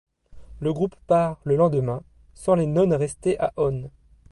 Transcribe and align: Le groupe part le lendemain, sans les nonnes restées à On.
Le 0.61 0.73
groupe 0.73 0.95
part 1.05 1.39
le 1.43 1.55
lendemain, 1.55 2.01
sans 2.33 2.55
les 2.55 2.65
nonnes 2.65 2.95
restées 2.95 3.39
à 3.39 3.53
On. 3.57 3.91